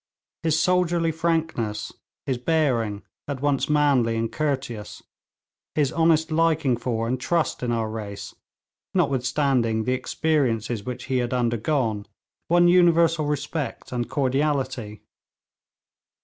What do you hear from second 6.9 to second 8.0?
and trust in our